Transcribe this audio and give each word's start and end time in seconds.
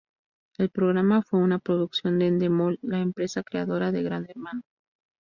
El 0.57 0.71
programa 0.71 1.21
fue 1.21 1.41
una 1.41 1.59
producción 1.59 2.17
de 2.17 2.25
Endemol, 2.25 2.79
la 2.81 2.97
empresa 3.01 3.43
creadora 3.43 3.91
de 3.91 4.01
Gran 4.01 4.25
Hermano. 4.27 4.63